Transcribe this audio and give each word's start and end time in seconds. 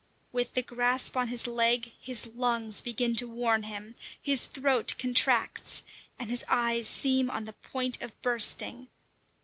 With 0.31 0.55
the 0.55 0.63
grasp 0.63 1.15
on 1.15 1.27
his 1.27 1.45
leg, 1.45 1.93
his 2.01 2.25
lungs 2.25 2.81
begin 2.81 3.15
to 3.17 3.27
warn 3.27 3.61
him, 3.61 3.93
his 4.19 4.47
throat 4.47 4.95
contracts, 4.97 5.83
and 6.17 6.31
his 6.31 6.43
eyes 6.49 6.87
seem 6.87 7.29
on 7.29 7.45
the 7.45 7.53
point 7.53 8.01
of 8.01 8.19
bursting. 8.23 8.87